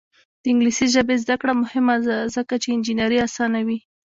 د 0.41 0.43
انګلیسي 0.51 0.87
ژبې 0.95 1.15
زده 1.23 1.35
کړه 1.41 1.53
مهمه 1.63 1.95
ده 2.05 2.17
ځکه 2.35 2.53
چې 2.61 2.67
انجینري 2.75 3.17
اسانوي. 3.27 3.79